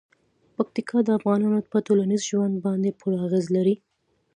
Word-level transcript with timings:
پکتیکا 0.55 0.97
د 1.03 1.09
افغانانو 1.19 1.59
په 1.71 1.77
ټولنیز 1.87 2.21
ژوند 2.29 2.55
باندې 2.65 2.97
پوره 2.99 3.17
اغېز 3.25 3.45
لري. 3.55 3.75